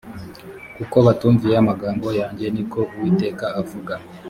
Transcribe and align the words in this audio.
kuko 0.75 0.95
batumviye 1.05 1.55
amagambo 1.61 2.07
yanjye 2.19 2.45
ni 2.53 2.63
ko 2.71 2.79
uwiteka 2.93 3.45
avuga 3.61 3.93